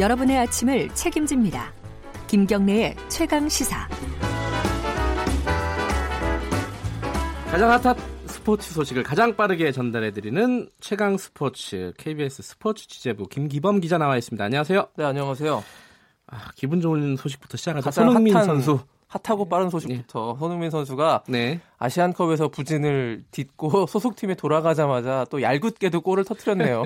여러분의 0.00 0.38
아침을 0.38 0.88
책임집니다. 0.94 1.74
김경래의 2.26 2.96
최강 3.08 3.46
시사. 3.50 3.86
가장 7.50 7.70
핫한 7.70 7.96
스포츠 8.24 8.72
소식을 8.72 9.02
가장 9.02 9.36
빠르게 9.36 9.70
전달해드리는 9.72 10.70
최강 10.80 11.18
스포츠 11.18 11.92
KBS 11.98 12.42
스포츠 12.42 12.88
취재부 12.88 13.28
김기범 13.28 13.80
기자 13.80 13.98
나와 13.98 14.16
있습니다. 14.16 14.42
안녕하세요. 14.42 14.88
네, 14.96 15.04
안녕하세요. 15.04 15.62
아, 16.28 16.50
기분 16.54 16.80
좋은 16.80 17.16
소식부터 17.16 17.58
시작하죠. 17.58 17.90
손흥민 17.90 18.34
핫한, 18.34 18.46
선수. 18.46 18.80
핫하고 19.10 19.48
빠른 19.48 19.70
소식부터 19.70 20.34
네. 20.34 20.38
손흥민 20.38 20.70
선수가 20.70 21.24
네. 21.28 21.60
아시안컵에서 21.78 22.48
부진을 22.48 23.24
딛고 23.32 23.86
소속팀에 23.90 24.36
돌아가자마자 24.36 25.26
또 25.30 25.42
얄궂게도 25.42 26.00
골을 26.02 26.24
터트렸네요. 26.24 26.84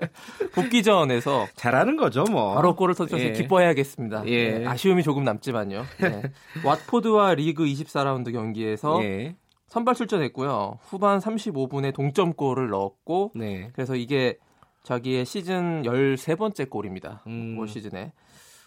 복귀전에서 0.54 1.46
잘하는 1.56 1.96
거죠, 1.96 2.24
뭐. 2.24 2.54
바로 2.54 2.76
골을 2.76 2.94
터트려서 2.94 3.24
예. 3.24 3.32
기뻐해야겠습니다. 3.32 4.24
예. 4.26 4.58
네, 4.58 4.66
아쉬움이 4.66 5.02
조금 5.02 5.24
남지만요. 5.24 5.84
네. 6.00 6.22
왓포드와 6.62 7.36
리그 7.36 7.64
24라운드 7.64 8.32
경기에서 8.32 9.02
예. 9.02 9.34
선발 9.68 9.94
출전했고요. 9.94 10.78
후반 10.82 11.20
35분에 11.20 11.94
동점골을 11.94 12.68
넣었고 12.68 13.32
네. 13.34 13.70
그래서 13.72 13.96
이게 13.96 14.36
자기의 14.82 15.24
시즌 15.24 15.82
13번째 15.82 16.68
골입니다. 16.68 17.22
음. 17.28 17.56
올 17.58 17.66
시즌에. 17.66 18.12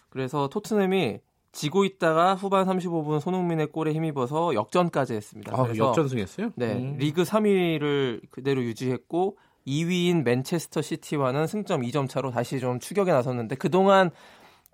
그래서 0.08 0.48
토트넘이 0.48 1.20
지고 1.56 1.86
있다가 1.86 2.34
후반 2.34 2.66
35분 2.66 3.18
손흥민의 3.18 3.68
골에 3.68 3.94
힘입어서 3.94 4.54
역전까지 4.54 5.14
했습니다. 5.14 5.56
아, 5.56 5.74
역전승했어요? 5.74 6.50
네, 6.54 6.74
음. 6.74 6.96
리그 6.98 7.22
3위를 7.22 8.20
그대로 8.30 8.62
유지했고 8.62 9.38
2위인 9.66 10.22
맨체스터 10.22 10.82
시티와는 10.82 11.46
승점 11.46 11.80
2점 11.80 12.10
차로 12.10 12.30
다시 12.30 12.60
좀 12.60 12.78
추격에 12.78 13.10
나섰는데 13.10 13.56
그동안 13.56 14.10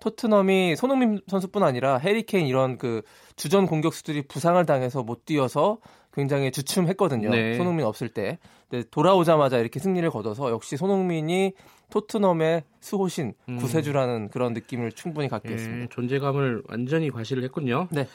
토트넘이 0.01 0.75
손흥민 0.75 1.21
선수뿐 1.27 1.63
아니라 1.63 1.97
해리케인 1.97 2.47
이런 2.47 2.77
그 2.77 3.01
주전 3.37 3.65
공격수들이 3.65 4.23
부상을 4.27 4.63
당해서 4.65 5.03
못 5.03 5.23
뛰어서 5.23 5.77
굉장히 6.13 6.51
주춤했거든요. 6.51 7.29
네. 7.29 7.55
손흥민 7.55 7.85
없을 7.85 8.09
때. 8.09 8.37
근데 8.69 8.87
돌아오자마자 8.89 9.57
이렇게 9.57 9.79
승리를 9.79 10.09
거둬서 10.09 10.51
역시 10.51 10.77
손흥민이 10.77 11.53
토트넘의 11.89 12.63
수호신 12.79 13.33
음. 13.49 13.57
구세주라는 13.57 14.29
그런 14.29 14.53
느낌을 14.53 14.91
충분히 14.93 15.27
갖게 15.27 15.49
예, 15.49 15.53
했습니다. 15.53 15.93
존재감을 15.93 16.63
완전히 16.67 17.09
과시를 17.09 17.43
했군요. 17.43 17.87
네. 17.91 18.07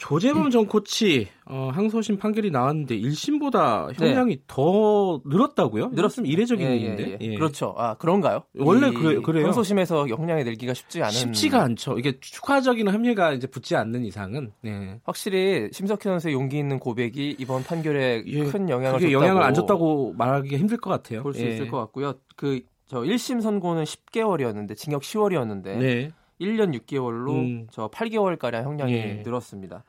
조재범 0.00 0.50
전 0.50 0.66
코치 0.66 1.28
어, 1.44 1.70
항소심 1.74 2.16
판결이 2.16 2.50
나왔는데 2.50 2.98
1심보다 2.98 3.92
형량이 4.00 4.36
네. 4.36 4.42
더 4.46 5.20
늘었다고요? 5.26 5.90
늘었으면 5.92 6.26
이례적인 6.26 6.66
예, 6.66 6.72
예 6.72 6.76
일인데. 6.76 7.10
예, 7.10 7.18
예. 7.20 7.34
그렇죠. 7.34 7.74
아 7.76 7.94
그런가요? 7.94 8.44
원래 8.58 8.90
그래, 8.92 9.20
그래요. 9.20 9.44
항소심에서 9.44 10.08
형량이 10.08 10.44
늘기가 10.44 10.72
쉽지 10.72 11.02
않은. 11.02 11.12
쉽지가 11.12 11.62
않죠. 11.62 11.98
이게 11.98 12.18
추가적인 12.18 12.88
합의가 12.88 13.34
이제 13.34 13.46
붙지 13.46 13.76
않는 13.76 14.06
이상은. 14.06 14.52
네. 14.62 14.98
확실히 15.04 15.68
심석희 15.70 16.00
선수의 16.04 16.32
용기 16.34 16.58
있는 16.58 16.78
고백이 16.78 17.36
이번 17.38 17.62
판결에 17.62 18.22
예, 18.26 18.44
큰 18.44 18.70
영향을 18.70 19.00
줬다고. 19.00 19.12
영향을 19.12 19.42
안 19.42 19.52
줬다고 19.54 20.14
말하기 20.16 20.56
힘들 20.56 20.78
것 20.78 20.88
같아요. 20.90 21.22
볼 21.22 21.34
수 21.34 21.46
있을 21.46 21.68
것 21.68 21.76
같고요. 21.76 22.14
그 22.36 22.60
저 22.90 23.02
1심 23.02 23.40
선고는 23.40 23.84
10개월이었는데 23.84 24.76
징역 24.76 25.02
10월이었는데 25.02 25.62
네. 25.78 26.10
1년 26.40 26.78
6개월로 26.80 27.30
음. 27.30 27.66
저 27.70 27.88
8개월가량 27.88 28.64
형량이 28.64 28.92
예. 28.92 29.22
늘었습니다. 29.24 29.84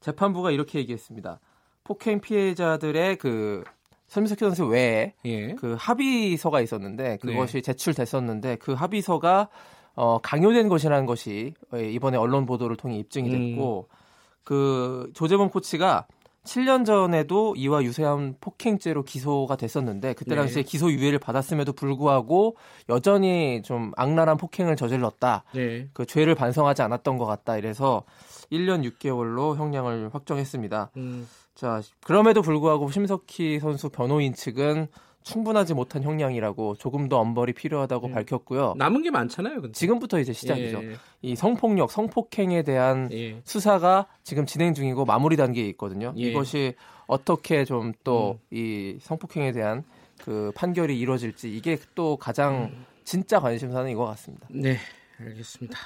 재판부가 0.00 0.50
이렇게 0.50 0.78
얘기했습니다. 0.80 1.40
폭행 1.84 2.20
피해자들의 2.20 3.16
그 3.16 3.64
설미석 4.08 4.38
선수 4.38 4.66
외에 4.66 5.14
예. 5.24 5.54
그 5.54 5.76
합의서가 5.78 6.60
있었는데 6.60 7.18
그것이 7.18 7.54
네. 7.54 7.60
제출됐었는데 7.62 8.56
그 8.56 8.72
합의서가 8.72 9.48
어, 9.94 10.18
강요된 10.18 10.68
것이라는 10.68 11.06
것이 11.06 11.54
이번에 11.74 12.16
언론 12.16 12.46
보도를 12.46 12.76
통해 12.76 12.98
입증이 12.98 13.30
됐고 13.30 13.88
음. 13.90 13.96
그 14.44 15.10
조재범 15.14 15.50
코치가 15.50 16.06
7년 16.44 16.84
전에도 16.84 17.54
이와 17.56 17.84
유사한 17.84 18.34
폭행죄로 18.40 19.04
기소가 19.04 19.56
됐었는데 19.56 20.14
그때 20.14 20.34
당시에 20.34 20.62
네. 20.62 20.68
기소 20.68 20.90
유예를 20.90 21.18
받았음에도 21.20 21.72
불구하고 21.72 22.56
여전히 22.88 23.62
좀 23.62 23.92
악랄한 23.96 24.36
폭행을 24.38 24.74
저질렀다. 24.74 25.44
네. 25.54 25.88
그 25.92 26.04
죄를 26.04 26.34
반성하지 26.34 26.82
않았던 26.82 27.16
것 27.16 27.26
같다. 27.26 27.56
이래서 27.56 28.02
1년 28.50 28.82
6개월로 28.90 29.56
형량을 29.56 30.10
확정했습니다. 30.12 30.90
음. 30.96 31.28
자, 31.54 31.80
그럼에도 32.02 32.42
불구하고 32.42 32.90
심석희 32.90 33.60
선수 33.60 33.88
변호인 33.88 34.34
측은 34.34 34.88
충분하지 35.22 35.74
못한 35.74 36.02
형량이라고 36.02 36.76
조금 36.76 37.08
더 37.08 37.18
엄벌이 37.18 37.52
필요하다고 37.52 38.08
예. 38.08 38.12
밝혔고요. 38.12 38.74
남은 38.76 39.02
게 39.02 39.10
많잖아요. 39.10 39.60
근데. 39.60 39.72
지금부터 39.72 40.20
이제 40.20 40.32
시작이죠. 40.32 40.82
예. 40.82 40.96
이 41.22 41.36
성폭력, 41.36 41.90
성폭행에 41.90 42.62
대한 42.62 43.08
예. 43.12 43.40
수사가 43.44 44.06
지금 44.22 44.46
진행 44.46 44.74
중이고 44.74 45.04
마무리 45.04 45.36
단계에 45.36 45.66
있거든요. 45.70 46.12
예. 46.16 46.22
이것이 46.22 46.74
어떻게 47.06 47.64
좀 47.64 47.92
또이 48.04 48.92
음. 48.94 48.98
성폭행에 49.00 49.52
대한 49.52 49.84
그 50.18 50.52
판결이 50.54 50.98
이루어질지 50.98 51.54
이게 51.54 51.78
또 51.94 52.16
가장 52.16 52.70
음. 52.72 52.86
진짜 53.04 53.40
관심사는 53.40 53.90
이거 53.90 54.04
같습니다. 54.06 54.46
네, 54.50 54.78
알겠습니다. 55.18 55.76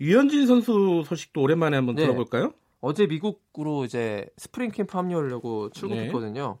유현진 0.00 0.46
선수 0.46 1.02
소식도 1.06 1.42
오랜만에 1.42 1.76
한번 1.76 1.94
네. 1.94 2.02
들어볼까요? 2.02 2.52
어제 2.80 3.06
미국으로 3.06 3.84
이제 3.84 4.26
스프링 4.36 4.70
캠프 4.70 4.96
합류하려고 4.96 5.70
출국했거든요. 5.70 6.58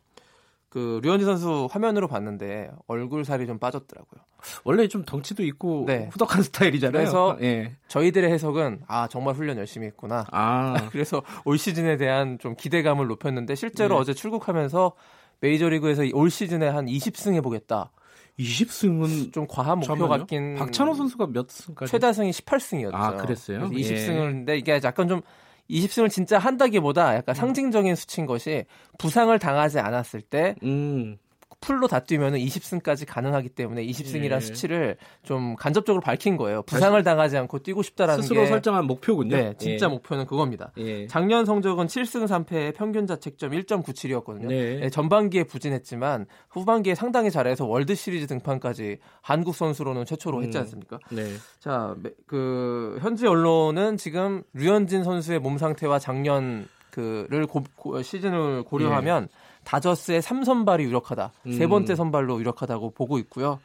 네. 0.68 0.78
그 0.78 1.00
류현진 1.02 1.26
선수 1.26 1.68
화면으로 1.70 2.08
봤는데 2.08 2.70
얼굴 2.86 3.24
살이 3.24 3.46
좀 3.46 3.58
빠졌더라고요. 3.58 4.20
원래 4.64 4.86
좀 4.86 5.04
덩치도 5.04 5.42
있고 5.44 5.84
네. 5.86 6.08
후덕한 6.12 6.42
스타일이잖아요. 6.44 6.92
그래서 6.92 7.38
예. 7.40 7.76
저희들의 7.88 8.30
해석은 8.30 8.82
아 8.86 9.08
정말 9.08 9.34
훈련 9.34 9.56
열심히 9.58 9.86
했구나. 9.86 10.26
아. 10.30 10.74
그래서 10.92 11.22
올 11.44 11.58
시즌에 11.58 11.96
대한 11.96 12.38
좀 12.38 12.54
기대감을 12.54 13.06
높였는데 13.06 13.54
실제로 13.54 13.94
네. 13.96 14.00
어제 14.00 14.14
출국하면서 14.14 14.92
메이저리그에서 15.40 16.02
올 16.12 16.30
시즌에 16.30 16.68
한 16.68 16.86
20승 16.86 17.34
해보겠다. 17.34 17.90
20승은 18.38 19.32
좀 19.32 19.46
과한 19.48 19.78
목표 19.78 19.94
잠깐만요. 19.94 20.18
같긴. 20.20 20.54
박찬호 20.56 20.94
선수가 20.94 21.28
몇 21.28 21.50
승까지? 21.50 21.90
최다승이 21.90 22.30
18승이었죠. 22.30 22.94
아, 22.94 23.16
그랬어요? 23.16 23.68
20승인데 23.70 24.50
예. 24.50 24.58
이게 24.58 24.80
약간 24.84 25.08
좀 25.08 25.22
20승을 25.70 26.10
진짜 26.10 26.38
한다기보다 26.38 27.14
약간 27.16 27.34
음. 27.34 27.36
상징적인 27.36 27.94
수치인 27.94 28.26
것이 28.26 28.64
부상을 28.98 29.36
당하지 29.38 29.78
않았을 29.78 30.22
때 30.22 30.54
음. 30.62 31.18
풀로 31.60 31.88
다 31.88 32.00
뛰면 32.00 32.34
20승까지 32.34 33.04
가능하기 33.06 33.50
때문에 33.50 33.84
20승이라는 33.84 34.36
예. 34.36 34.40
수치를 34.40 34.96
좀 35.22 35.56
간접적으로 35.56 36.00
밝힌 36.00 36.36
거예요. 36.36 36.62
부상을 36.62 37.00
당하지 37.02 37.36
않고 37.36 37.60
뛰고 37.60 37.82
싶다라는 37.82 38.22
스스로에게 38.22 38.46
설정한 38.46 38.86
목표군요. 38.86 39.36
네, 39.36 39.54
진짜 39.58 39.86
예. 39.86 39.90
목표는 39.90 40.26
그겁니다. 40.26 40.72
예. 40.78 41.06
작년 41.08 41.44
성적은 41.44 41.86
7승 41.86 42.26
3패 42.26 42.76
평균 42.76 43.06
자책점 43.06 43.50
1.97이었거든요. 43.50 44.46
네. 44.46 44.80
네, 44.80 44.90
전반기에 44.90 45.44
부진했지만 45.44 46.26
후반기에 46.50 46.94
상당히 46.94 47.30
잘해서 47.30 47.66
월드 47.66 47.94
시리즈 47.94 48.26
등판까지 48.28 48.98
한국 49.20 49.54
선수로는 49.54 50.04
최초로 50.04 50.42
했지 50.44 50.58
음. 50.58 50.62
않습니까? 50.62 50.98
네. 51.10 51.24
자, 51.58 51.96
그 52.26 52.98
현지 53.00 53.26
언론은 53.26 53.96
지금 53.96 54.44
류현진 54.52 55.02
선수의 55.02 55.40
몸 55.40 55.58
상태와 55.58 55.98
작년 55.98 56.68
그를 56.90 57.46
고, 57.46 57.62
고, 57.76 58.02
시즌을 58.02 58.64
고려하면 58.64 59.24
예. 59.24 59.28
다저스의 59.68 60.22
3선발이 60.22 60.80
유력하다. 60.84 61.30
음. 61.46 61.52
세 61.52 61.66
번째 61.66 61.94
선발로 61.94 62.40
유력하다고 62.40 62.92
보고 62.92 63.18
있고요. 63.18 63.60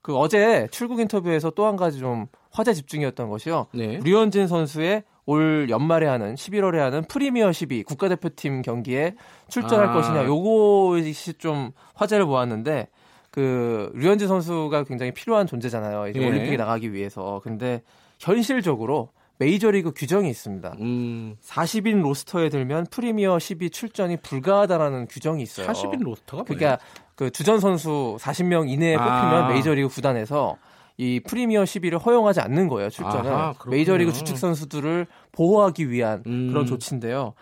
그 0.00 0.16
어제 0.16 0.66
출국 0.70 0.98
인터뷰에서 1.00 1.50
또 1.50 1.66
한 1.66 1.76
가지 1.76 1.98
좀 1.98 2.26
화제 2.50 2.72
집중이었던 2.72 3.28
것이요. 3.28 3.66
네. 3.72 4.00
류현진 4.02 4.46
선수의 4.48 5.04
올 5.26 5.68
연말에 5.68 6.06
하는 6.06 6.34
11월에 6.36 6.78
하는 6.78 7.04
프리미어 7.04 7.52
12 7.52 7.82
국가대표팀 7.84 8.62
경기에 8.62 9.14
출전할 9.48 9.88
아. 9.88 9.92
것이냐. 9.92 10.24
요것이 10.24 11.34
좀 11.34 11.72
화제를 11.94 12.24
모았는데 12.24 12.88
그 13.30 13.92
류현진 13.94 14.28
선수가 14.28 14.84
굉장히 14.84 15.12
필요한 15.12 15.46
존재잖아요. 15.46 16.08
이제 16.08 16.20
예. 16.20 16.26
올림픽에 16.26 16.56
나가기 16.56 16.94
위해서. 16.94 17.42
근데 17.44 17.82
현실적으로 18.18 19.10
메이저리그 19.42 19.92
규정이 19.92 20.30
있습니다. 20.30 20.76
음. 20.80 21.36
40인 21.42 22.00
로스터에 22.02 22.48
들면 22.48 22.86
프리미어 22.90 23.38
12 23.38 23.70
출전이 23.70 24.18
불가하다라는 24.18 25.08
규정이 25.08 25.42
있어요. 25.42 25.66
40인 25.66 26.02
로스터가 26.02 26.44
그러니까 26.44 26.78
그 27.16 27.30
주전 27.30 27.58
선수 27.58 28.16
40명 28.20 28.68
이내에 28.68 28.96
아. 28.96 29.02
뽑히면 29.04 29.48
메이저리그 29.52 29.88
구단에서 29.88 30.56
이 30.96 31.20
프리미어 31.26 31.64
12를 31.64 32.04
허용하지 32.04 32.40
않는 32.40 32.68
거예요, 32.68 32.90
출전을. 32.90 33.32
아하, 33.32 33.54
메이저리그 33.66 34.12
주축 34.12 34.38
선수들을 34.38 35.06
보호하기 35.32 35.90
위한 35.90 36.22
음. 36.26 36.48
그런 36.48 36.66
조치인데요. 36.66 37.34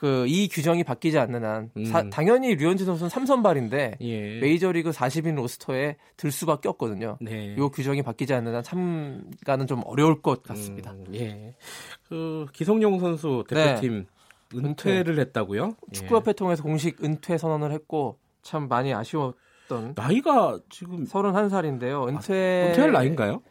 그 0.00 0.26
이 0.28 0.48
규정이 0.48 0.84
바뀌지 0.84 1.18
않는 1.18 1.44
한 1.44 1.70
음. 1.76 1.84
사, 1.86 2.08
당연히 2.10 2.54
류현진 2.54 2.84
선수는 2.86 3.10
3선발인데 3.10 3.96
예. 4.00 4.40
메이저리그 4.40 4.90
40인 4.90 5.36
로스터에 5.36 5.96
들 6.16 6.30
수밖에 6.30 6.68
없거든요. 6.68 7.16
네. 7.20 7.54
이 7.58 7.60
규정이 7.72 8.02
바뀌지 8.02 8.34
않는 8.34 8.54
한 8.54 8.62
참가는 8.62 9.66
좀 9.66 9.82
어려울 9.86 10.20
것 10.20 10.42
같습니다. 10.42 10.92
음, 10.92 11.06
예. 11.14 11.54
그 12.08 12.46
기성용 12.52 13.00
선수 13.00 13.44
대표팀 13.48 14.06
네. 14.52 14.58
은퇴를 14.58 15.12
은퇴. 15.14 15.20
했다고요? 15.22 15.76
축구협회 15.92 16.34
통해서 16.34 16.62
공식 16.62 17.02
은퇴 17.02 17.38
선언을 17.38 17.72
했고 17.72 18.18
참 18.42 18.68
많이 18.68 18.92
아쉬웠던 18.94 19.94
나이가 19.96 20.60
지금 20.70 21.04
31살인데요. 21.04 22.08
은퇴 22.08 22.62
아, 22.64 22.68
은퇴할 22.68 22.92
나이인가요? 22.92 23.42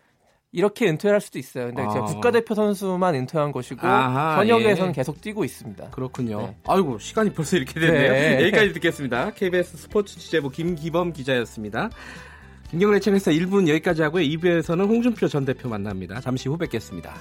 이렇게 0.56 0.88
은퇴할 0.88 1.20
수도 1.20 1.38
있어요. 1.38 1.66
근데 1.68 1.82
아. 1.82 1.90
제가 1.90 2.06
국가대표 2.06 2.56
선수만 2.56 3.14
은퇴한 3.14 3.52
것이고 3.52 3.86
아하, 3.86 4.38
현역에서는 4.40 4.90
예. 4.92 4.94
계속 4.94 5.20
뛰고 5.20 5.44
있습니다. 5.44 5.90
그렇군요. 5.90 6.42
네. 6.42 6.56
아이고 6.66 6.98
시간이 6.98 7.34
벌써 7.34 7.58
이렇게 7.58 7.78
됐네요. 7.78 8.12
네. 8.14 8.42
여기까지 8.48 8.72
듣겠습니다. 8.74 9.32
KBS 9.32 9.76
스포츠 9.76 10.18
취재부 10.18 10.50
김기범 10.50 11.12
기자였습니다. 11.12 11.90
김경래 12.70 13.00
채널에서 13.00 13.32
1분 13.32 13.68
여기까지 13.68 14.02
하고요. 14.02 14.24
2부에서는 14.24 14.88
홍준표 14.88 15.28
전 15.28 15.44
대표 15.44 15.68
만납니다. 15.68 16.22
잠시 16.22 16.48
후 16.48 16.58
뵙겠습니다. 16.58 17.14